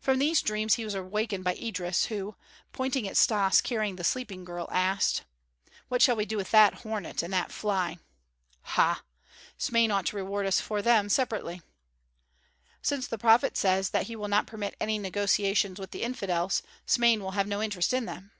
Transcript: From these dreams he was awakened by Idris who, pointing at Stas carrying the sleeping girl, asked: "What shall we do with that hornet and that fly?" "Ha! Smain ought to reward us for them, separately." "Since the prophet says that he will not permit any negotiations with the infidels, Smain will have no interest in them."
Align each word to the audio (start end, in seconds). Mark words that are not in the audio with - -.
From 0.00 0.18
these 0.18 0.40
dreams 0.40 0.76
he 0.76 0.84
was 0.86 0.94
awakened 0.94 1.44
by 1.44 1.52
Idris 1.56 2.06
who, 2.06 2.36
pointing 2.72 3.06
at 3.06 3.18
Stas 3.18 3.60
carrying 3.60 3.96
the 3.96 4.02
sleeping 4.02 4.46
girl, 4.46 4.66
asked: 4.72 5.24
"What 5.88 6.00
shall 6.00 6.16
we 6.16 6.24
do 6.24 6.38
with 6.38 6.50
that 6.52 6.72
hornet 6.86 7.22
and 7.22 7.30
that 7.34 7.52
fly?" 7.52 7.98
"Ha! 8.62 9.02
Smain 9.58 9.90
ought 9.90 10.06
to 10.06 10.16
reward 10.16 10.46
us 10.46 10.58
for 10.58 10.80
them, 10.80 11.10
separately." 11.10 11.60
"Since 12.80 13.06
the 13.06 13.18
prophet 13.18 13.58
says 13.58 13.90
that 13.90 14.06
he 14.06 14.16
will 14.16 14.26
not 14.28 14.46
permit 14.46 14.74
any 14.80 14.98
negotiations 14.98 15.78
with 15.78 15.90
the 15.90 16.02
infidels, 16.02 16.62
Smain 16.86 17.22
will 17.22 17.32
have 17.32 17.46
no 17.46 17.60
interest 17.62 17.92
in 17.92 18.06
them." 18.06 18.30